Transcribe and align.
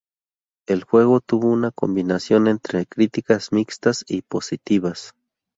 El 0.67 0.83
juego 0.83 1.19
tuvo 1.19 1.49
una 1.49 1.69
combinación 1.69 2.47
entre 2.47 2.87
críticas 2.87 3.51
mixtas 3.51 4.03
y 4.07 4.23
positivas. 4.23 5.13